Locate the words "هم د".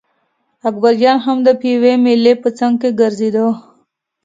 1.25-1.49